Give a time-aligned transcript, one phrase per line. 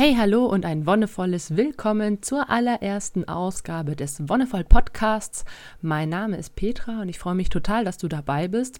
[0.00, 5.44] Hey, hallo und ein wonnevolles Willkommen zur allerersten Ausgabe des Wonnevoll Podcasts.
[5.82, 8.78] Mein Name ist Petra und ich freue mich total, dass du dabei bist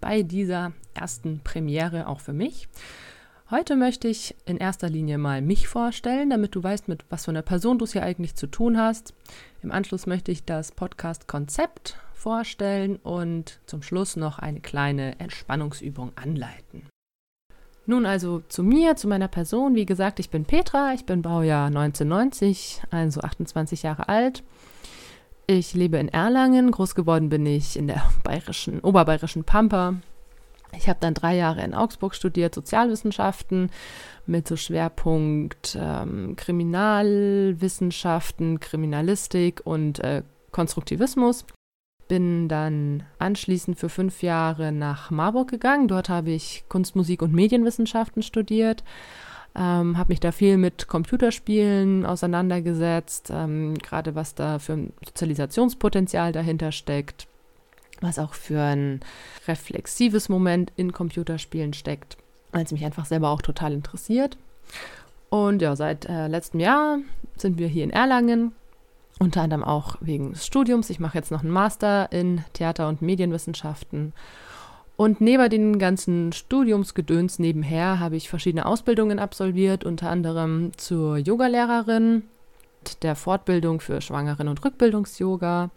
[0.00, 2.66] bei dieser ersten Premiere auch für mich.
[3.48, 7.30] Heute möchte ich in erster Linie mal mich vorstellen, damit du weißt, mit was für
[7.30, 9.14] einer Person du es hier eigentlich zu tun hast.
[9.62, 16.82] Im Anschluss möchte ich das Podcast-Konzept vorstellen und zum Schluss noch eine kleine Entspannungsübung anleiten.
[17.86, 19.76] Nun also zu mir, zu meiner Person.
[19.76, 24.42] Wie gesagt, ich bin Petra, ich bin Baujahr 1990, also 28 Jahre alt.
[25.46, 29.94] Ich lebe in Erlangen, groß geworden bin ich in der bayerischen, oberbayerischen Pampa.
[30.76, 33.70] Ich habe dann drei Jahre in Augsburg studiert, Sozialwissenschaften
[34.26, 41.44] mit so Schwerpunkt ähm, Kriminalwissenschaften, Kriminalistik und äh, Konstruktivismus
[42.08, 45.88] bin dann anschließend für fünf Jahre nach Marburg gegangen.
[45.88, 48.84] Dort habe ich Kunst, Musik und Medienwissenschaften studiert.
[49.54, 56.32] Ähm, habe mich da viel mit Computerspielen auseinandergesetzt, ähm, gerade was da für ein Sozialisationspotenzial
[56.32, 57.26] dahinter steckt,
[58.02, 59.00] was auch für ein
[59.48, 62.18] reflexives Moment in Computerspielen steckt,
[62.52, 64.36] weil es mich einfach selber auch total interessiert.
[65.30, 66.98] Und ja, seit äh, letztem Jahr
[67.38, 68.52] sind wir hier in Erlangen
[69.18, 70.90] unter anderem auch wegen des Studiums.
[70.90, 74.12] Ich mache jetzt noch einen Master in Theater- und Medienwissenschaften.
[74.96, 82.22] Und neben den ganzen Studiumsgedöns nebenher habe ich verschiedene Ausbildungen absolviert, unter anderem zur Yogalehrerin,
[83.02, 85.70] der Fortbildung für Schwangeren- und Rückbildungs-Yoga.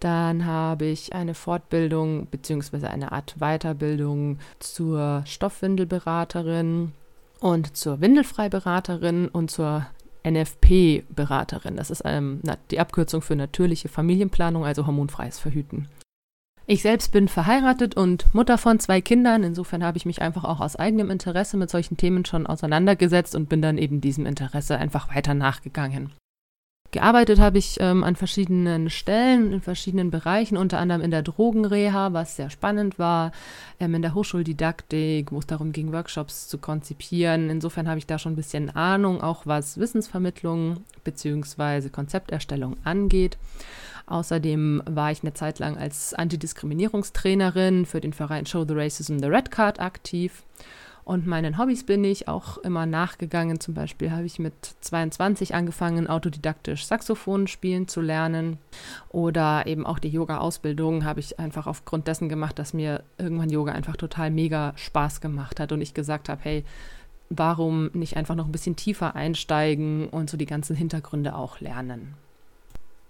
[0.00, 2.86] Dann habe ich eine Fortbildung bzw.
[2.86, 6.92] eine Art Weiterbildung zur Stoffwindelberaterin
[7.40, 9.86] und zur Windelfreiberaterin und zur
[10.24, 11.76] NFP-Beraterin.
[11.76, 15.88] Das ist ähm, die Abkürzung für natürliche Familienplanung, also hormonfreies Verhüten.
[16.66, 19.42] Ich selbst bin verheiratet und Mutter von zwei Kindern.
[19.42, 23.48] Insofern habe ich mich einfach auch aus eigenem Interesse mit solchen Themen schon auseinandergesetzt und
[23.48, 26.12] bin dann eben diesem Interesse einfach weiter nachgegangen.
[26.92, 32.12] Gearbeitet habe ich ähm, an verschiedenen Stellen, in verschiedenen Bereichen, unter anderem in der Drogenreha,
[32.12, 33.32] was sehr spannend war,
[33.80, 37.48] ähm, in der Hochschuldidaktik, wo es darum ging, Workshops zu konzipieren.
[37.48, 41.88] Insofern habe ich da schon ein bisschen Ahnung, auch was Wissensvermittlung bzw.
[41.88, 43.38] Konzepterstellung angeht.
[44.04, 49.28] Außerdem war ich eine Zeit lang als Antidiskriminierungstrainerin für den Verein Show the Racism the
[49.28, 50.42] Red Card aktiv.
[51.04, 53.58] Und meinen Hobbys bin ich auch immer nachgegangen.
[53.58, 58.58] Zum Beispiel habe ich mit 22 angefangen, autodidaktisch Saxophon spielen zu lernen.
[59.08, 63.72] Oder eben auch die Yoga-Ausbildung habe ich einfach aufgrund dessen gemacht, dass mir irgendwann Yoga
[63.72, 66.64] einfach total mega Spaß gemacht hat und ich gesagt habe, hey,
[67.30, 72.14] warum nicht einfach noch ein bisschen tiefer einsteigen und so die ganzen Hintergründe auch lernen.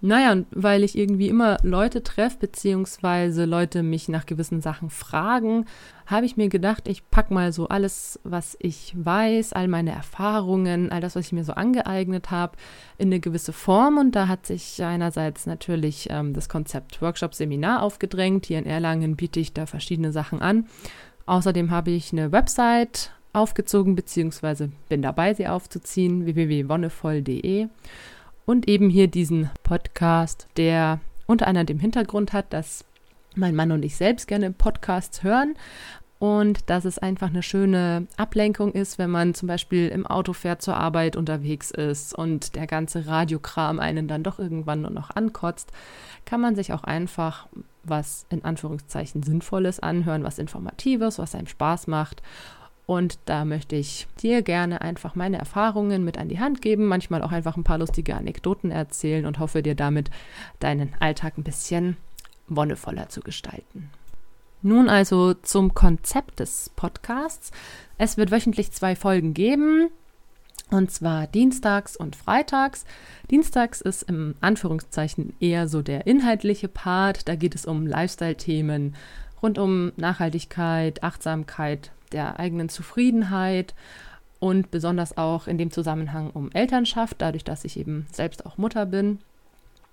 [0.04, 5.64] Naja, und weil ich irgendwie immer Leute treffe, beziehungsweise Leute mich nach gewissen Sachen fragen,
[6.06, 10.90] habe ich mir gedacht, ich packe mal so alles, was ich weiß, all meine Erfahrungen,
[10.90, 12.56] all das, was ich mir so angeeignet habe,
[12.98, 13.96] in eine gewisse Form.
[13.96, 18.46] Und da hat sich einerseits natürlich ähm, das Konzept Workshop-Seminar aufgedrängt.
[18.46, 20.66] Hier in Erlangen biete ich da verschiedene Sachen an.
[21.26, 27.68] Außerdem habe ich eine Website aufgezogen, beziehungsweise bin dabei, sie aufzuziehen, www.wonnevoll.de
[28.46, 32.84] und eben hier diesen Podcast, der unter anderem den Hintergrund hat, dass
[33.34, 35.54] mein Mann und ich selbst gerne Podcasts hören.
[36.18, 40.62] Und dass es einfach eine schöne Ablenkung ist, wenn man zum Beispiel im Auto fährt
[40.62, 45.72] zur Arbeit unterwegs ist und der ganze Radiokram einen dann doch irgendwann nur noch ankotzt,
[46.24, 47.48] kann man sich auch einfach
[47.82, 52.22] was in Anführungszeichen Sinnvolles anhören, was Informatives, was einem Spaß macht
[52.86, 57.22] und da möchte ich dir gerne einfach meine Erfahrungen mit an die Hand geben, manchmal
[57.22, 60.10] auch einfach ein paar lustige Anekdoten erzählen und hoffe dir damit
[60.58, 61.96] deinen Alltag ein bisschen
[62.48, 63.90] wonnevoller zu gestalten.
[64.62, 67.50] Nun also zum Konzept des Podcasts.
[67.98, 69.90] Es wird wöchentlich zwei Folgen geben,
[70.70, 72.84] und zwar dienstags und freitags.
[73.30, 77.28] Dienstags ist im Anführungszeichen eher so der inhaltliche Part.
[77.28, 78.94] Da geht es um Lifestyle-Themen
[79.42, 83.74] rund um Nachhaltigkeit, Achtsamkeit, der eigenen Zufriedenheit
[84.40, 88.86] und besonders auch in dem Zusammenhang um Elternschaft, dadurch, dass ich eben selbst auch Mutter
[88.86, 89.18] bin.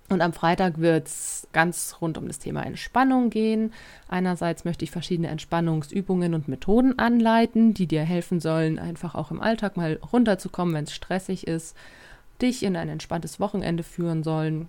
[0.08, 3.72] Und am Freitag wird es ganz rund um das Thema Entspannung gehen.
[4.08, 9.40] Einerseits möchte ich verschiedene Entspannungsübungen und Methoden anleiten, die dir helfen sollen, einfach auch im
[9.40, 11.76] Alltag mal runterzukommen, wenn es stressig ist,
[12.42, 14.68] dich in ein entspanntes Wochenende führen sollen.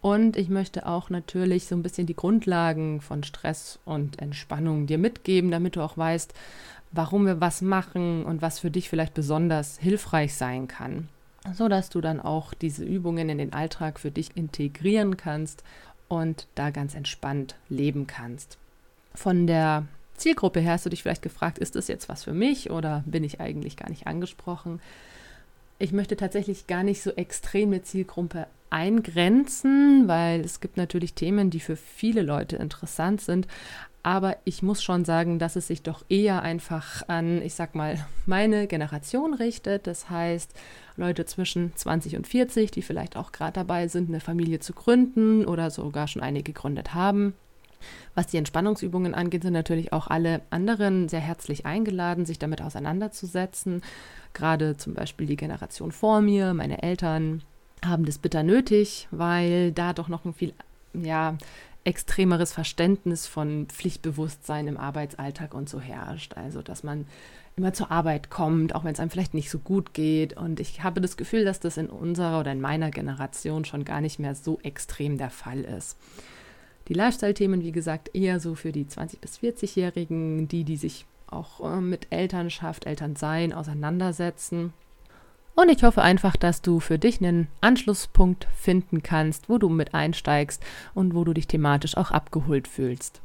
[0.00, 4.98] Und ich möchte auch natürlich so ein bisschen die Grundlagen von Stress und Entspannung dir
[4.98, 6.32] mitgeben, damit du auch weißt,
[6.92, 11.08] warum wir was machen und was für dich vielleicht besonders hilfreich sein kann,
[11.52, 15.62] so dass du dann auch diese Übungen in den Alltag für dich integrieren kannst
[16.08, 18.56] und da ganz entspannt leben kannst.
[19.14, 19.84] Von der
[20.16, 23.22] Zielgruppe her hast du dich vielleicht gefragt, ist das jetzt was für mich oder bin
[23.22, 24.80] ich eigentlich gar nicht angesprochen?
[25.80, 31.60] ich möchte tatsächlich gar nicht so extreme Zielgruppe eingrenzen, weil es gibt natürlich Themen, die
[31.60, 33.46] für viele Leute interessant sind.
[34.02, 38.06] Aber ich muss schon sagen, dass es sich doch eher einfach an, ich sag mal,
[38.24, 39.86] meine Generation richtet.
[39.86, 40.54] Das heißt,
[40.96, 45.44] Leute zwischen 20 und 40, die vielleicht auch gerade dabei sind, eine Familie zu gründen
[45.44, 47.34] oder sogar schon eine gegründet haben.
[48.14, 53.82] Was die Entspannungsübungen angeht, sind natürlich auch alle anderen sehr herzlich eingeladen, sich damit auseinanderzusetzen.
[54.32, 57.42] Gerade zum Beispiel die Generation vor mir, meine Eltern,
[57.84, 60.52] haben das bitter nötig, weil da doch noch ein viel
[60.92, 61.36] ja,
[61.84, 66.34] extremeres Verständnis von Pflichtbewusstsein im Arbeitsalltag und so herrscht.
[66.34, 67.06] Also, dass man
[67.56, 70.36] immer zur Arbeit kommt, auch wenn es einem vielleicht nicht so gut geht.
[70.36, 74.00] Und ich habe das Gefühl, dass das in unserer oder in meiner Generation schon gar
[74.00, 75.96] nicht mehr so extrem der Fall ist.
[76.88, 81.60] Die Lifestyle-Themen, wie gesagt, eher so für die 20- bis 40-Jährigen, die, die sich auch
[81.60, 84.72] äh, mit Elternschaft, Elternsein auseinandersetzen.
[85.60, 89.92] Und ich hoffe einfach, dass du für dich einen Anschlusspunkt finden kannst, wo du mit
[89.92, 90.62] einsteigst
[90.94, 93.20] und wo du dich thematisch auch abgeholt fühlst.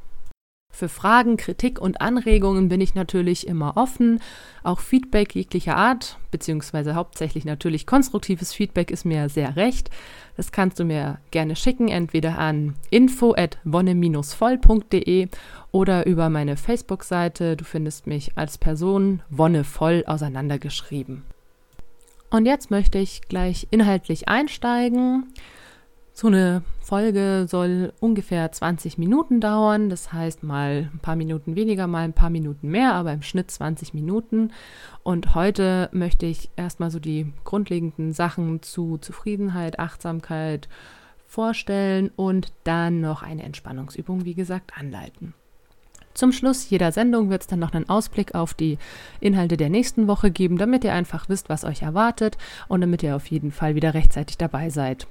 [0.69, 4.19] Für Fragen, Kritik und Anregungen bin ich natürlich immer offen.
[4.63, 9.89] Auch Feedback jeglicher Art, beziehungsweise hauptsächlich natürlich konstruktives Feedback ist mir sehr recht.
[10.35, 15.29] Das kannst du mir gerne schicken, entweder an info at wonne-voll.de
[15.71, 17.55] oder über meine Facebook-Seite.
[17.55, 21.23] Du findest mich als Person Wonne voll auseinandergeschrieben.
[22.29, 25.31] Und jetzt möchte ich gleich inhaltlich einsteigen.
[26.17, 31.87] So eine Folge soll ungefähr 20 Minuten dauern, das heißt mal ein paar Minuten weniger,
[31.87, 34.51] mal ein paar Minuten mehr, aber im Schnitt 20 Minuten.
[35.03, 40.69] Und heute möchte ich erstmal so die grundlegenden Sachen zu Zufriedenheit, Achtsamkeit
[41.25, 45.33] vorstellen und dann noch eine Entspannungsübung, wie gesagt, anleiten.
[46.15, 48.77] Zum Schluss jeder Sendung wird es dann noch einen Ausblick auf die
[49.19, 52.37] Inhalte der nächsten Woche geben, damit ihr einfach wisst, was euch erwartet
[52.69, 55.07] und damit ihr auf jeden Fall wieder rechtzeitig dabei seid.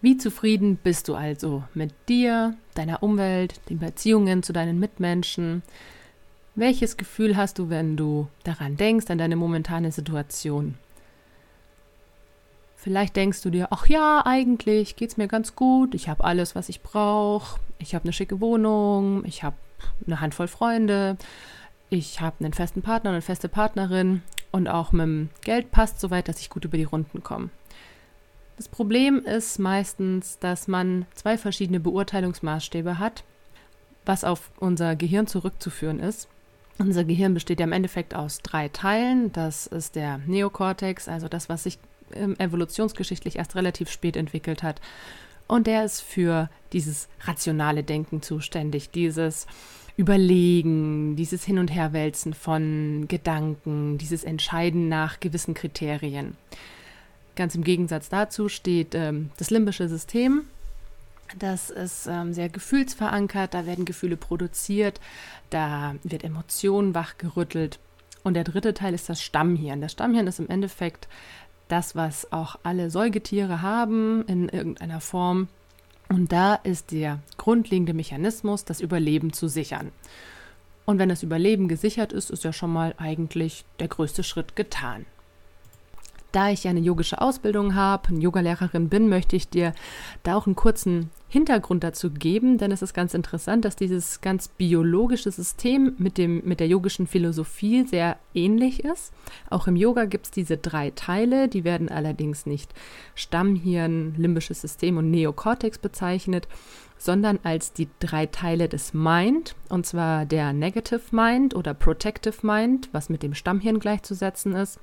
[0.00, 5.62] Wie zufrieden bist du also mit dir, deiner Umwelt, den Beziehungen zu deinen Mitmenschen?
[6.56, 10.74] Welches Gefühl hast du, wenn du daran denkst, an deine momentane Situation?
[12.74, 16.56] Vielleicht denkst du dir, ach ja, eigentlich geht es mir ganz gut, ich habe alles,
[16.56, 19.56] was ich brauche, ich habe eine schicke Wohnung, ich habe
[20.06, 21.16] eine Handvoll Freunde,
[21.90, 24.22] ich habe einen festen Partner, eine feste Partnerin
[24.52, 27.50] und auch mit dem Geld passt soweit, dass ich gut über die Runden komme.
[28.56, 33.22] Das Problem ist meistens, dass man zwei verschiedene Beurteilungsmaßstäbe hat,
[34.04, 36.28] was auf unser Gehirn zurückzuführen ist.
[36.78, 39.32] Unser Gehirn besteht ja im Endeffekt aus drei Teilen.
[39.32, 41.78] Das ist der Neokortex, also das, was sich
[42.10, 44.80] evolutionsgeschichtlich erst relativ spät entwickelt hat.
[45.48, 49.46] Und der ist für dieses rationale Denken zuständig, dieses
[49.96, 56.36] Überlegen, dieses Hin- und Herwälzen von Gedanken, dieses Entscheiden nach gewissen Kriterien.
[57.34, 60.42] Ganz im Gegensatz dazu steht ähm, das limbische System.
[61.38, 65.00] Das ist ähm, sehr gefühlsverankert, da werden Gefühle produziert,
[65.50, 67.78] da wird Emotionen wachgerüttelt.
[68.22, 69.80] Und der dritte Teil ist das Stammhirn.
[69.80, 71.08] Das Stammhirn ist im Endeffekt
[71.68, 75.48] das, was auch alle Säugetiere haben in irgendeiner Form.
[76.08, 79.92] Und da ist der grundlegende Mechanismus, das Überleben zu sichern.
[80.86, 85.04] Und wenn das Überleben gesichert ist, ist ja schon mal eigentlich der größte Schritt getan.
[86.32, 89.74] Da ich ja eine yogische Ausbildung habe, eine Yogalehrerin bin, möchte ich dir
[90.22, 94.48] da auch einen kurzen Hintergrund dazu geben, denn es ist ganz interessant, dass dieses ganz
[94.48, 99.12] biologische System mit, dem, mit der yogischen Philosophie sehr ähnlich ist.
[99.50, 102.72] Auch im Yoga gibt es diese drei Teile, die werden allerdings nicht
[103.14, 106.48] Stammhirn, limbisches System und Neokortex bezeichnet,
[106.96, 112.88] sondern als die drei Teile des Mind, und zwar der Negative Mind oder Protective Mind,
[112.92, 114.80] was mit dem Stammhirn gleichzusetzen ist.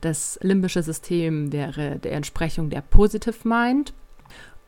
[0.00, 3.94] Das limbische System wäre der Entsprechung der Positive Mind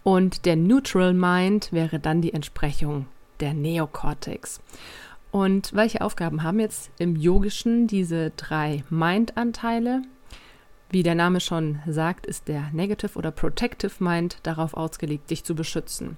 [0.09, 3.05] und der Neutral Mind wäre dann die Entsprechung
[3.41, 4.59] der Neokortex.
[5.31, 10.01] Und welche Aufgaben haben jetzt im Yogischen diese drei Mind-Anteile?
[10.89, 15.55] Wie der Name schon sagt, ist der Negative oder Protective Mind darauf ausgelegt, dich zu
[15.55, 16.17] beschützen.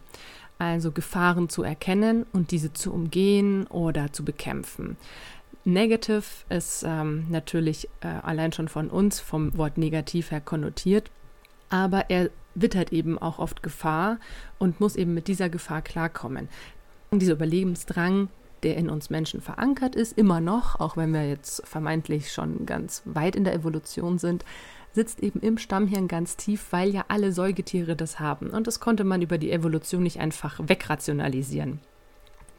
[0.61, 4.99] Also Gefahren zu erkennen und diese zu umgehen oder zu bekämpfen.
[5.65, 11.11] Negative ist ähm, natürlich äh, allein schon von uns vom Wort negativ her konnotiert,
[11.71, 12.31] aber er
[12.61, 14.19] wittert eben auch oft Gefahr
[14.59, 16.49] und muss eben mit dieser Gefahr klarkommen.
[17.13, 18.29] Dieser Überlebensdrang,
[18.63, 23.03] der in uns Menschen verankert ist, immer noch, auch wenn wir jetzt vermeintlich schon ganz
[23.05, 24.45] weit in der Evolution sind,
[24.93, 28.51] sitzt eben im Stammhirn ganz tief, weil ja alle Säugetiere das haben.
[28.51, 31.81] Und das konnte man über die Evolution nicht einfach wegrationalisieren.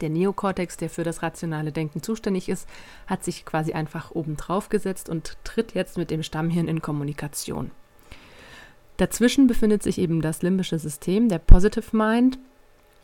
[0.00, 2.68] Der Neokortex, der für das rationale Denken zuständig ist,
[3.06, 7.70] hat sich quasi einfach oben drauf gesetzt und tritt jetzt mit dem Stammhirn in Kommunikation.
[8.96, 12.38] Dazwischen befindet sich eben das limbische System, der Positive Mind,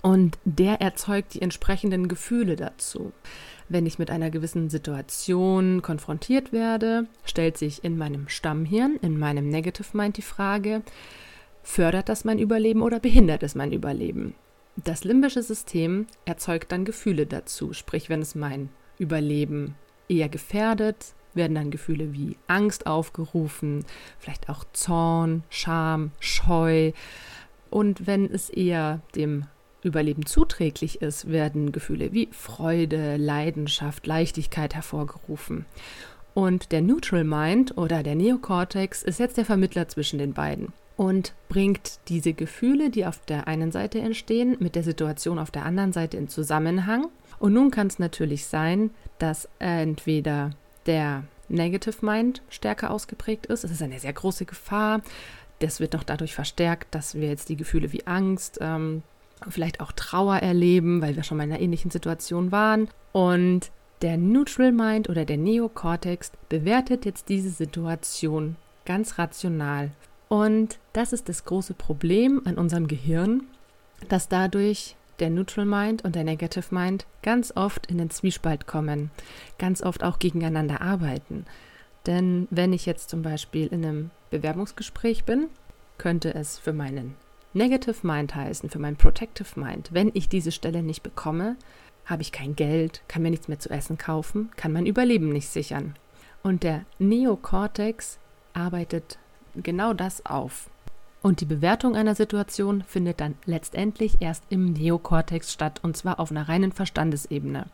[0.00, 3.12] und der erzeugt die entsprechenden Gefühle dazu.
[3.68, 9.48] Wenn ich mit einer gewissen Situation konfrontiert werde, stellt sich in meinem Stammhirn, in meinem
[9.48, 10.82] Negative Mind die Frage,
[11.62, 14.34] fördert das mein Überleben oder behindert es mein Überleben?
[14.76, 18.68] Das limbische System erzeugt dann Gefühle dazu, sprich wenn es mein
[18.98, 19.74] Überleben
[20.08, 23.86] eher gefährdet, werden dann Gefühle wie Angst aufgerufen,
[24.18, 26.92] vielleicht auch Zorn, Scham, Scheu.
[27.70, 29.46] Und wenn es eher dem
[29.82, 35.64] Überleben zuträglich ist, werden Gefühle wie Freude, Leidenschaft, Leichtigkeit hervorgerufen.
[36.34, 41.32] Und der Neutral Mind oder der Neokortex ist jetzt der Vermittler zwischen den beiden und
[41.48, 45.92] bringt diese Gefühle, die auf der einen Seite entstehen, mit der Situation auf der anderen
[45.92, 47.06] Seite in Zusammenhang.
[47.38, 50.50] Und nun kann es natürlich sein, dass entweder
[50.88, 53.62] der Negative Mind stärker ausgeprägt ist.
[53.62, 55.00] Es ist eine sehr große Gefahr.
[55.60, 59.02] Das wird noch dadurch verstärkt, dass wir jetzt die Gefühle wie Angst, ähm,
[59.48, 62.88] vielleicht auch Trauer erleben, weil wir schon mal in einer ähnlichen Situation waren.
[63.12, 63.70] Und
[64.02, 69.90] der Neutral Mind oder der Neokortex bewertet jetzt diese Situation ganz rational.
[70.28, 73.44] Und das ist das große Problem an unserem Gehirn,
[74.08, 79.10] dass dadurch der Neutral Mind und der Negative Mind ganz oft in den Zwiespalt kommen,
[79.58, 81.44] ganz oft auch gegeneinander arbeiten.
[82.06, 85.48] Denn wenn ich jetzt zum Beispiel in einem Bewerbungsgespräch bin,
[85.98, 87.14] könnte es für meinen
[87.54, 91.56] Negative Mind heißen, für meinen Protective Mind, wenn ich diese Stelle nicht bekomme,
[92.04, 95.48] habe ich kein Geld, kann mir nichts mehr zu essen kaufen, kann mein Überleben nicht
[95.48, 95.94] sichern.
[96.42, 98.18] Und der Neokortex
[98.52, 99.18] arbeitet
[99.54, 100.70] genau das auf.
[101.28, 106.30] Und die Bewertung einer Situation findet dann letztendlich erst im Neokortex statt, und zwar auf
[106.30, 107.66] einer reinen Verstandesebene.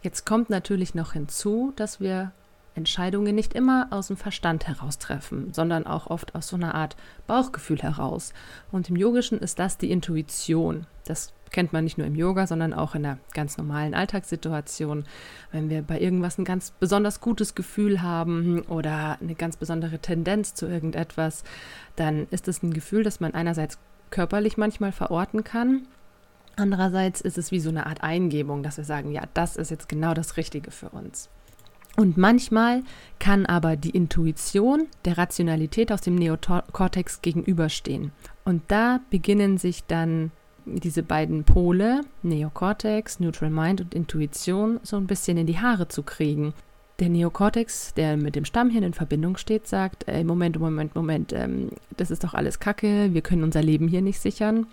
[0.00, 2.30] Jetzt kommt natürlich noch hinzu, dass wir
[2.76, 6.94] Entscheidungen nicht immer aus dem Verstand heraus treffen, sondern auch oft aus so einer Art
[7.26, 8.32] Bauchgefühl heraus.
[8.70, 10.86] Und im Yogischen ist das die Intuition.
[11.04, 15.04] Das kennt man nicht nur im Yoga, sondern auch in einer ganz normalen Alltagssituation.
[15.52, 20.54] Wenn wir bei irgendwas ein ganz besonders gutes Gefühl haben oder eine ganz besondere Tendenz
[20.54, 21.44] zu irgendetwas,
[21.96, 23.78] dann ist es ein Gefühl, das man einerseits
[24.10, 25.86] körperlich manchmal verorten kann.
[26.56, 29.88] Andererseits ist es wie so eine Art Eingebung, dass wir sagen, ja, das ist jetzt
[29.88, 31.28] genau das Richtige für uns.
[31.96, 32.82] Und manchmal
[33.18, 38.12] kann aber die Intuition der Rationalität aus dem Neokortex gegenüberstehen.
[38.44, 40.30] Und da beginnen sich dann
[40.64, 46.02] diese beiden Pole, Neokortex, Neutral Mind und Intuition, so ein bisschen in die Haare zu
[46.02, 46.54] kriegen.
[46.98, 51.70] Der Neokortex, der mit dem Stammhirn in Verbindung steht, sagt, ey, Moment, Moment, Moment, ähm,
[51.96, 54.66] das ist doch alles Kacke, wir können unser Leben hier nicht sichern.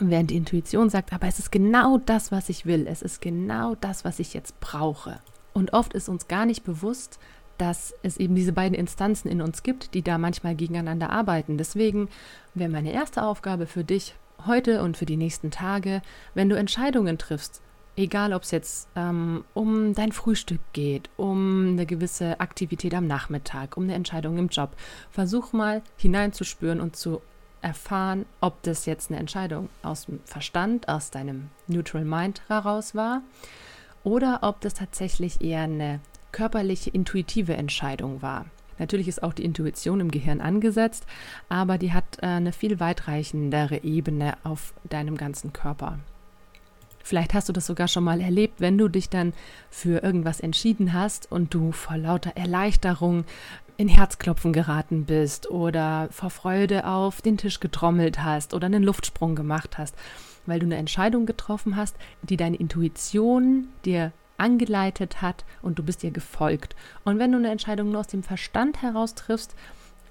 [0.00, 3.74] Während die Intuition sagt, aber es ist genau das, was ich will, es ist genau
[3.74, 5.20] das, was ich jetzt brauche.
[5.52, 7.18] Und oft ist uns gar nicht bewusst,
[7.58, 11.58] dass es eben diese beiden Instanzen in uns gibt, die da manchmal gegeneinander arbeiten.
[11.58, 12.08] Deswegen
[12.54, 14.14] wäre meine erste Aufgabe für dich
[14.46, 16.02] heute und für die nächsten Tage,
[16.34, 17.62] wenn du Entscheidungen triffst,
[17.96, 23.76] egal ob es jetzt ähm, um dein Frühstück geht, um eine gewisse Aktivität am Nachmittag,
[23.76, 24.70] um eine Entscheidung im Job,
[25.10, 27.20] versuch mal hineinzuspüren und zu
[27.60, 33.22] erfahren, ob das jetzt eine Entscheidung aus dem Verstand, aus deinem Neutral Mind heraus war
[34.04, 38.46] oder ob das tatsächlich eher eine körperliche, intuitive Entscheidung war.
[38.78, 41.06] Natürlich ist auch die Intuition im Gehirn angesetzt,
[41.48, 45.98] aber die hat äh, eine viel weitreichendere Ebene auf deinem ganzen Körper.
[47.02, 49.32] Vielleicht hast du das sogar schon mal erlebt, wenn du dich dann
[49.70, 53.24] für irgendwas entschieden hast und du vor lauter Erleichterung
[53.78, 59.36] in Herzklopfen geraten bist oder vor Freude auf den Tisch getrommelt hast oder einen Luftsprung
[59.36, 59.94] gemacht hast,
[60.44, 66.02] weil du eine Entscheidung getroffen hast, die deine Intuition dir angeleitet hat und du bist
[66.04, 66.74] ihr gefolgt.
[67.04, 69.54] Und wenn du eine Entscheidung nur aus dem Verstand heraus triffst,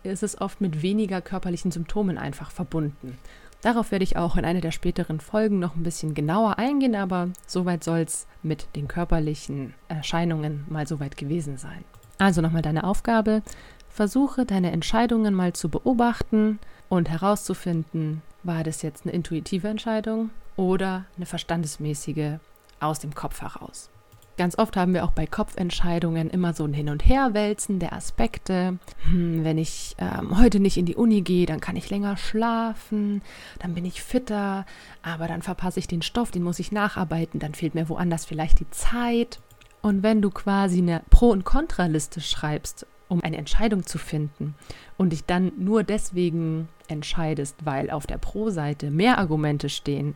[0.03, 3.17] ist es oft mit weniger körperlichen Symptomen einfach verbunden.
[3.61, 7.29] Darauf werde ich auch in einer der späteren Folgen noch ein bisschen genauer eingehen, aber
[7.47, 11.83] soweit soll es mit den körperlichen Erscheinungen mal soweit gewesen sein.
[12.19, 13.41] Also nochmal deine Aufgabe,
[13.89, 21.05] versuche deine Entscheidungen mal zu beobachten und herauszufinden, war das jetzt eine intuitive Entscheidung oder
[21.15, 22.37] eine verstandesmäßige
[22.79, 23.89] aus dem Kopf heraus.
[24.37, 28.77] Ganz oft haben wir auch bei Kopfentscheidungen immer so ein Hin- und Herwälzen der Aspekte.
[29.09, 33.23] Hm, wenn ich ähm, heute nicht in die Uni gehe, dann kann ich länger schlafen,
[33.57, 34.67] dann bin ich fitter,
[35.01, 38.59] aber dann verpasse ich den Stoff, den muss ich nacharbeiten, dann fehlt mir woanders vielleicht
[38.59, 39.39] die Zeit.
[39.81, 44.55] Und wenn du quasi eine Pro- und Kontraliste schreibst um eine Entscheidung zu finden
[44.97, 50.15] und dich dann nur deswegen entscheidest, weil auf der Pro-Seite mehr Argumente stehen,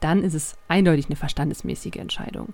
[0.00, 2.52] dann ist es eindeutig eine verstandesmäßige Entscheidung.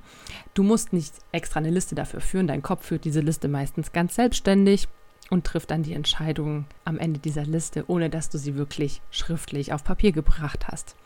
[0.54, 4.14] Du musst nicht extra eine Liste dafür führen, dein Kopf führt diese Liste meistens ganz
[4.14, 4.88] selbstständig
[5.30, 9.72] und trifft dann die Entscheidung am Ende dieser Liste, ohne dass du sie wirklich schriftlich
[9.72, 10.96] auf Papier gebracht hast.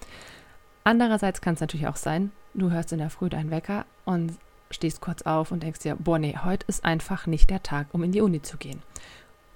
[0.85, 4.37] Andererseits kann es natürlich auch sein, du hörst in der Früh deinen Wecker und
[4.73, 8.03] stehst kurz auf und denkst dir, boah, nee, heute ist einfach nicht der Tag, um
[8.03, 8.83] in die Uni zu gehen.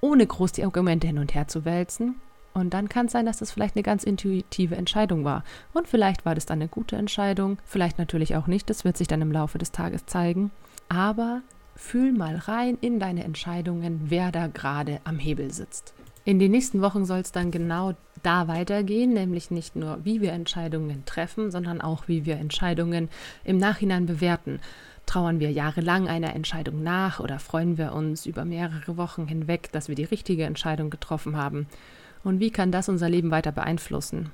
[0.00, 2.16] Ohne groß die Argumente hin und her zu wälzen.
[2.54, 5.44] Und dann kann es sein, dass das vielleicht eine ganz intuitive Entscheidung war.
[5.75, 8.70] Und vielleicht war das dann eine gute Entscheidung, vielleicht natürlich auch nicht.
[8.70, 10.50] Das wird sich dann im Laufe des Tages zeigen.
[10.88, 11.42] Aber
[11.75, 15.92] fühl mal rein in deine Entscheidungen, wer da gerade am Hebel sitzt.
[16.25, 17.92] In den nächsten Wochen soll es dann genau
[18.25, 23.08] da weitergehen, nämlich nicht nur, wie wir Entscheidungen treffen, sondern auch, wie wir Entscheidungen
[23.44, 24.58] im Nachhinein bewerten.
[25.07, 29.89] Trauern wir jahrelang einer Entscheidung nach oder freuen wir uns über mehrere Wochen hinweg, dass
[29.89, 31.67] wir die richtige Entscheidung getroffen haben?
[32.25, 34.31] Und wie kann das unser Leben weiter beeinflussen?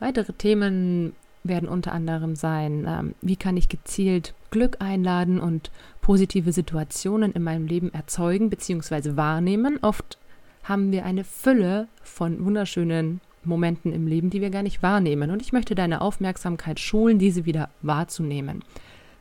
[0.00, 1.14] Weitere Themen
[1.44, 7.42] werden unter anderem sein, ähm, wie kann ich gezielt Glück einladen und positive Situationen in
[7.42, 9.16] meinem Leben erzeugen bzw.
[9.16, 9.78] wahrnehmen.
[9.82, 10.18] Oft
[10.62, 15.30] haben wir eine Fülle von wunderschönen Momenten im Leben, die wir gar nicht wahrnehmen.
[15.30, 18.64] Und ich möchte deine Aufmerksamkeit schulen, diese wieder wahrzunehmen.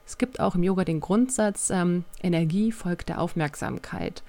[0.05, 4.23] Es gibt auch im Yoga den Grundsatz, ähm, Energie folgt der Aufmerksamkeit.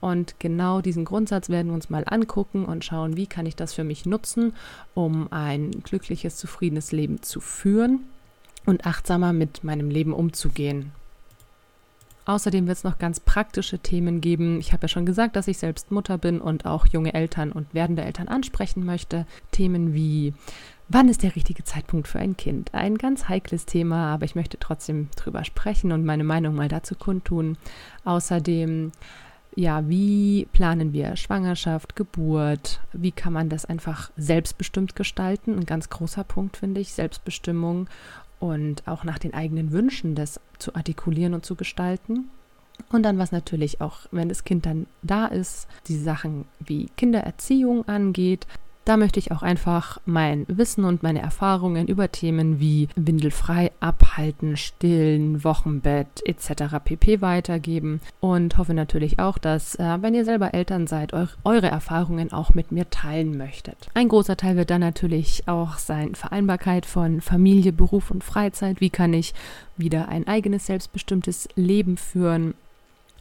[0.00, 3.74] Und genau diesen Grundsatz werden wir uns mal angucken und schauen, wie kann ich das
[3.74, 4.54] für mich nutzen,
[4.94, 8.00] um ein glückliches, zufriedenes Leben zu führen
[8.64, 10.92] und achtsamer mit meinem Leben umzugehen.
[12.30, 14.60] Außerdem wird es noch ganz praktische Themen geben.
[14.60, 17.74] Ich habe ja schon gesagt, dass ich selbst Mutter bin und auch junge Eltern und
[17.74, 19.26] werdende Eltern ansprechen möchte.
[19.50, 20.32] Themen wie
[20.88, 22.72] Wann ist der richtige Zeitpunkt für ein Kind?
[22.72, 26.94] Ein ganz heikles Thema, aber ich möchte trotzdem drüber sprechen und meine Meinung mal dazu
[26.94, 27.56] kundtun.
[28.04, 28.92] Außerdem,
[29.56, 32.80] ja, wie planen wir Schwangerschaft, Geburt?
[32.92, 35.56] Wie kann man das einfach selbstbestimmt gestalten?
[35.56, 37.88] Ein ganz großer Punkt finde ich, Selbstbestimmung
[38.40, 42.30] und auch nach den eigenen Wünschen das zu artikulieren und zu gestalten.
[42.90, 47.86] Und dann, was natürlich auch, wenn das Kind dann da ist, die Sachen wie Kindererziehung
[47.86, 48.46] angeht,
[48.84, 54.56] da möchte ich auch einfach mein Wissen und meine Erfahrungen über Themen wie windelfrei abhalten,
[54.56, 56.76] stillen, Wochenbett etc.
[56.82, 61.68] pp weitergeben und hoffe natürlich auch, dass, äh, wenn ihr selber Eltern seid, eu eure
[61.68, 63.88] Erfahrungen auch mit mir teilen möchtet.
[63.94, 68.80] Ein großer Teil wird dann natürlich auch sein Vereinbarkeit von Familie, Beruf und Freizeit.
[68.80, 69.34] Wie kann ich
[69.76, 72.54] wieder ein eigenes selbstbestimmtes Leben führen?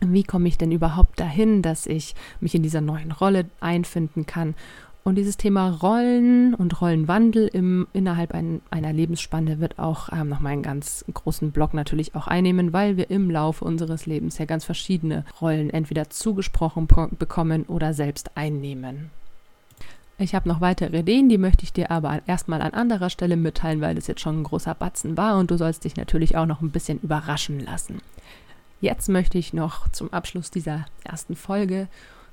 [0.01, 4.55] Wie komme ich denn überhaupt dahin, dass ich mich in dieser neuen Rolle einfinden kann?
[5.03, 10.53] Und dieses Thema Rollen und Rollenwandel im, innerhalb ein, einer Lebensspanne wird auch ähm, nochmal
[10.53, 14.65] einen ganz großen Block natürlich auch einnehmen, weil wir im Laufe unseres Lebens ja ganz
[14.65, 19.09] verschiedene Rollen entweder zugesprochen bekommen oder selbst einnehmen.
[20.21, 23.79] Ich habe noch weitere Ideen, die möchte ich dir aber erstmal an anderer Stelle mitteilen,
[23.79, 26.62] weil das jetzt schon ein großer Batzen war und du sollst dich natürlich auch noch
[26.62, 28.01] ein bisschen überraschen lassen.
[28.81, 31.88] Jetzt möchte ich noch zum Abschluss dieser ersten Folge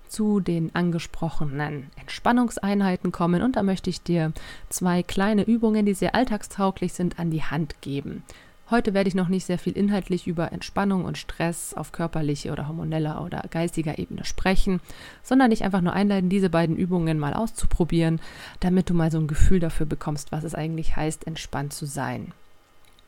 [0.09, 4.33] zu den angesprochenen Entspannungseinheiten kommen und da möchte ich dir
[4.69, 8.23] zwei kleine Übungen, die sehr alltagstauglich sind, an die Hand geben.
[8.69, 12.67] Heute werde ich noch nicht sehr viel inhaltlich über Entspannung und Stress auf körperlicher oder
[12.67, 14.81] hormoneller oder geistiger Ebene sprechen,
[15.23, 18.21] sondern dich einfach nur einladen, diese beiden Übungen mal auszuprobieren,
[18.59, 22.33] damit du mal so ein Gefühl dafür bekommst, was es eigentlich heißt, entspannt zu sein.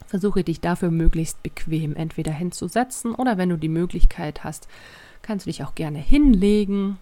[0.07, 4.69] Versuche dich dafür möglichst bequem entweder hinzusetzen oder wenn du die Möglichkeit hast,
[5.23, 6.99] kannst du dich auch gerne hinlegen.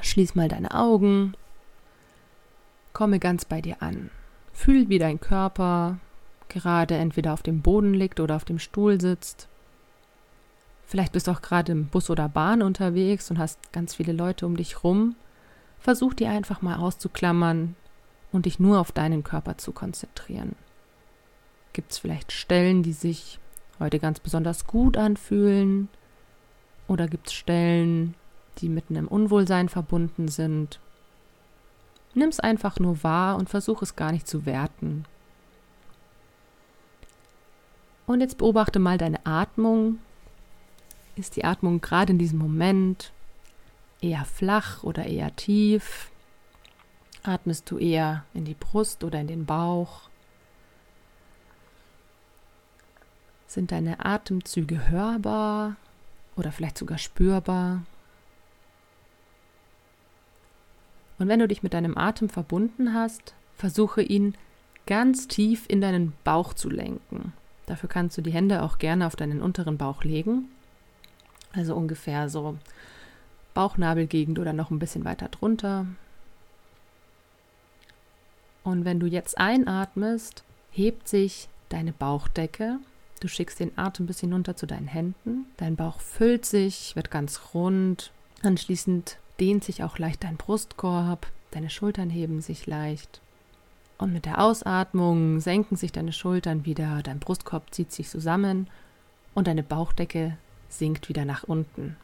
[0.00, 1.34] Schließ mal deine Augen.
[2.92, 4.10] Komme ganz bei dir an.
[4.52, 5.98] Fühl, wie dein Körper
[6.48, 9.48] gerade entweder auf dem Boden liegt oder auf dem Stuhl sitzt.
[10.84, 14.44] Vielleicht bist du auch gerade im Bus oder Bahn unterwegs und hast ganz viele Leute
[14.44, 15.16] um dich rum.
[15.78, 17.74] Versuch die einfach mal auszuklammern
[18.30, 20.54] und dich nur auf deinen Körper zu konzentrieren.
[21.72, 23.38] Gibt es vielleicht Stellen, die sich
[23.80, 25.88] heute ganz besonders gut anfühlen?
[26.92, 28.14] Oder gibt es Stellen,
[28.58, 30.78] die mit einem Unwohlsein verbunden sind?
[32.12, 35.06] Nimm es einfach nur wahr und versuch es gar nicht zu werten.
[38.04, 40.00] Und jetzt beobachte mal deine Atmung.
[41.16, 43.10] Ist die Atmung gerade in diesem Moment
[44.02, 46.10] eher flach oder eher tief?
[47.22, 50.10] Atmest du eher in die Brust oder in den Bauch?
[53.46, 55.76] Sind deine Atemzüge hörbar
[56.36, 57.82] oder vielleicht sogar spürbar.
[61.18, 64.34] Und wenn du dich mit deinem Atem verbunden hast, versuche ihn
[64.86, 67.32] ganz tief in deinen Bauch zu lenken.
[67.66, 70.48] Dafür kannst du die Hände auch gerne auf deinen unteren Bauch legen.
[71.52, 72.58] Also ungefähr so
[73.54, 75.86] Bauchnabelgegend oder noch ein bisschen weiter drunter.
[78.64, 82.78] Und wenn du jetzt einatmest, hebt sich deine Bauchdecke.
[83.22, 85.46] Du schickst den Atem bis hinunter zu deinen Händen.
[85.56, 88.10] Dein Bauch füllt sich, wird ganz rund.
[88.42, 91.28] Anschließend dehnt sich auch leicht dein Brustkorb.
[91.52, 93.20] Deine Schultern heben sich leicht.
[93.96, 98.66] Und mit der Ausatmung senken sich deine Schultern wieder, dein Brustkorb zieht sich zusammen
[99.34, 100.36] und deine Bauchdecke
[100.68, 101.94] sinkt wieder nach unten.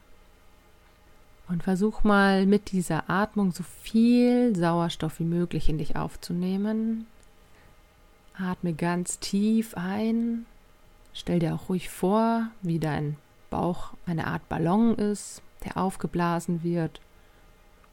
[1.49, 7.09] Und versuch mal mit dieser Atmung so viel Sauerstoff wie möglich in dich aufzunehmen.
[8.35, 10.47] Atme ganz tief ein.
[11.19, 13.17] Stell dir auch ruhig vor, wie dein
[13.51, 17.01] Bauch eine Art Ballon ist, der aufgeblasen wird.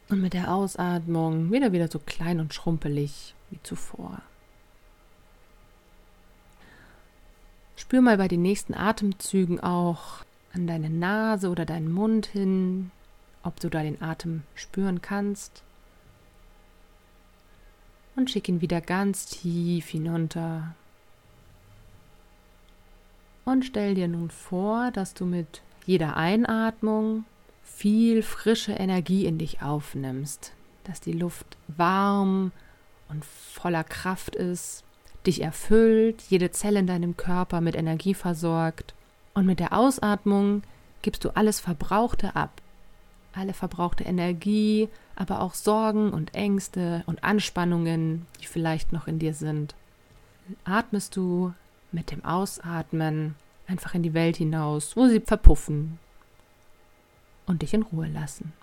[0.10, 4.22] Und mit der Ausatmung wieder wieder so klein und schrumpelig wie zuvor.
[7.76, 12.92] Spür mal bei den nächsten Atemzügen auch an deine Nase oder deinen Mund hin,
[13.42, 15.64] ob du da den Atem spüren kannst.
[18.16, 20.76] Und schick ihn wieder ganz tief hinunter.
[23.46, 27.26] Und stell dir nun vor, dass du mit jeder Einatmung
[27.64, 30.52] viel frische Energie in dich aufnimmst,
[30.84, 32.52] dass die Luft warm
[33.08, 34.84] und voller Kraft ist,
[35.28, 38.96] dich erfüllt, jede Zelle in deinem Körper mit Energie versorgt.
[39.36, 40.64] Und mit der Ausatmung
[41.04, 42.62] gibst du alles Verbrauchte ab.
[43.34, 49.34] Alle verbrauchte Energie, aber auch Sorgen und Ängste und Anspannungen, die vielleicht noch in dir
[49.34, 49.76] sind.
[50.64, 51.54] Atmest du
[51.96, 53.36] mit dem Ausatmen
[53.68, 55.98] einfach in die Welt hinaus, wo sie verpuffen
[57.48, 58.54] und dich in Ruhe lassen.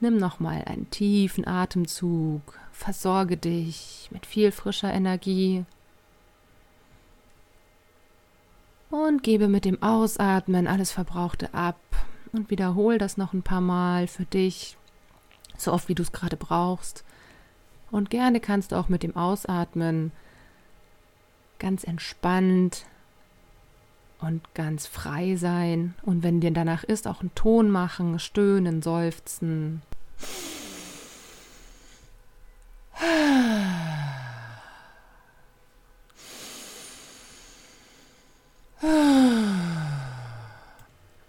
[0.00, 5.64] Nimm nochmal einen tiefen Atemzug, versorge dich mit viel frischer Energie
[8.90, 11.80] und gebe mit dem Ausatmen alles Verbrauchte ab
[12.32, 14.76] und wiederhole das noch ein paar Mal für dich,
[15.56, 17.04] so oft wie du es gerade brauchst.
[17.90, 20.12] Und gerne kannst du auch mit dem Ausatmen
[21.58, 22.86] ganz entspannt
[24.20, 25.94] und ganz frei sein.
[26.02, 29.82] Und wenn dir danach ist, auch einen Ton machen, stöhnen, seufzen.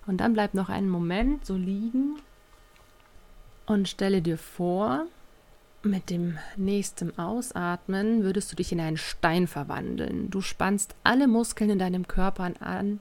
[0.06, 2.16] Und dann bleib noch einen Moment so liegen
[3.66, 5.06] und stelle dir vor,
[5.88, 10.30] mit dem nächsten Ausatmen würdest du dich in einen Stein verwandeln.
[10.30, 13.00] Du spannst alle Muskeln in deinem Körper an,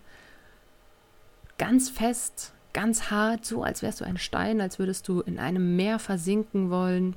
[1.58, 5.76] ganz fest, ganz hart, so als wärst du ein Stein, als würdest du in einem
[5.76, 7.14] Meer versinken wollen.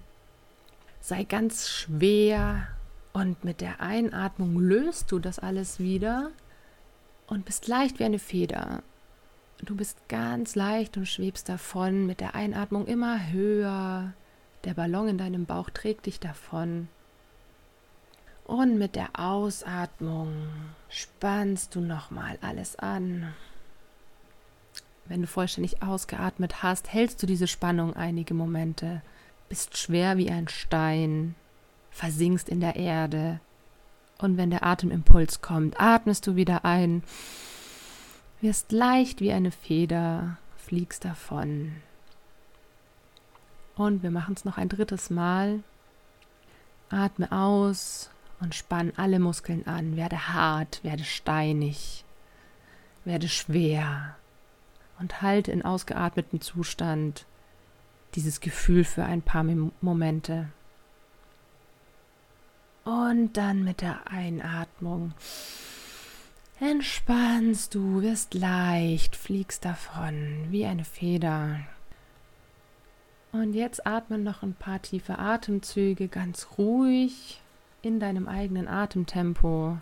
[1.02, 2.68] Sei ganz schwer
[3.14, 6.32] und mit der Einatmung löst du das alles wieder
[7.28, 8.84] und bist leicht wie eine Feder.
[9.62, 14.14] Du bist ganz leicht und schwebst davon mit der Einatmung immer höher,
[14.64, 16.88] der Ballon in deinem Bauch trägt dich davon.
[18.46, 20.34] Und mit der Ausatmung
[20.90, 23.34] spannst du nochmal alles an.
[25.06, 29.02] Wenn du vollständig ausgeatmet hast, hältst du diese Spannung einige Momente,
[29.50, 31.36] bist schwer wie ein Stein,
[31.92, 33.40] versinkst in der Erde.
[34.20, 37.04] Und wenn der Atemimpuls kommt, atmest du wieder ein,
[38.42, 41.74] wirst leicht wie eine Feder, fliegst davon.
[43.80, 45.64] Und wir machen es noch ein drittes Mal.
[46.90, 48.10] Atme aus
[48.42, 49.96] und spann alle Muskeln an.
[49.96, 52.04] Werde hart, werde steinig,
[53.06, 54.18] werde schwer.
[55.00, 57.26] Und halte in ausgeatmetem Zustand
[58.16, 59.46] dieses Gefühl für ein paar
[59.80, 60.50] Momente.
[62.84, 65.14] Und dann mit der Einatmung
[66.60, 71.62] entspannst du, wirst leicht, fliegst davon wie eine Feder.
[73.32, 77.42] Und jetzt atme noch ein paar tiefe Atemzüge ganz ruhig
[77.82, 79.78] in deinem eigenen Atemtempo.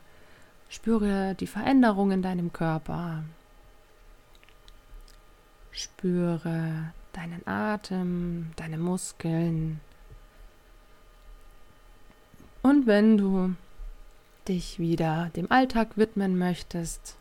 [0.70, 3.24] Spüre die Veränderung in deinem Körper.
[5.72, 9.80] Spüre deinen Atem, deine Muskeln.
[12.62, 13.56] Und wenn du
[14.48, 17.16] dich wieder dem Alltag widmen möchtest,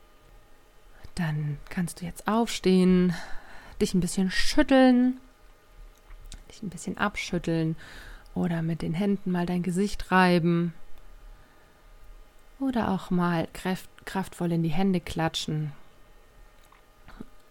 [1.14, 3.14] dann kannst du jetzt aufstehen,
[3.80, 5.18] dich ein bisschen schütteln
[6.48, 7.76] dich ein bisschen abschütteln
[8.34, 10.74] oder mit den Händen mal dein Gesicht reiben
[12.58, 15.72] oder auch mal kraft, kraftvoll in die Hände klatschen.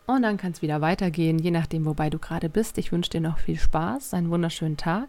[0.08, 2.78] Und dann kann es wieder weitergehen, je nachdem, wobei du gerade bist.
[2.78, 5.08] Ich wünsche dir noch viel Spaß, einen wunderschönen Tag.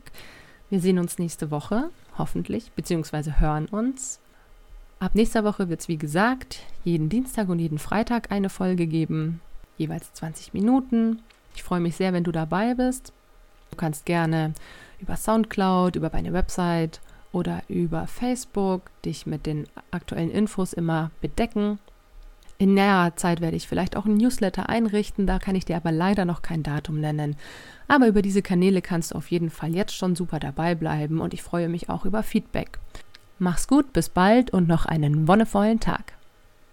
[0.70, 4.20] Wir sehen uns nächste Woche, hoffentlich, beziehungsweise hören uns.
[4.98, 9.42] Ab nächster Woche wird es, wie gesagt, jeden Dienstag und jeden Freitag eine Folge geben,
[9.76, 11.20] jeweils 20 Minuten.
[11.54, 13.12] Ich freue mich sehr, wenn du dabei bist.
[13.70, 14.54] Du kannst gerne
[14.98, 17.00] über SoundCloud, über meine Website
[17.32, 21.78] oder über Facebook dich mit den aktuellen Infos immer bedecken.
[22.58, 25.92] In näherer Zeit werde ich vielleicht auch ein Newsletter einrichten, da kann ich dir aber
[25.92, 27.36] leider noch kein Datum nennen.
[27.86, 31.34] Aber über diese Kanäle kannst du auf jeden Fall jetzt schon super dabei bleiben und
[31.34, 32.78] ich freue mich auch über Feedback.
[33.38, 36.15] Mach's gut, bis bald und noch einen wonnevollen Tag.